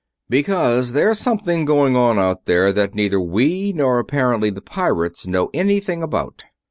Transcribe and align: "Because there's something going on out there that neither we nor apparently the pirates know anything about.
"Because 0.29 0.93
there's 0.93 1.19
something 1.19 1.63
going 1.63 1.95
on 1.95 2.17
out 2.17 2.45
there 2.45 2.73
that 2.73 2.95
neither 2.95 3.21
we 3.21 3.71
nor 3.71 3.99
apparently 3.99 4.49
the 4.49 4.59
pirates 4.59 5.27
know 5.27 5.51
anything 5.53 6.01
about. 6.01 6.43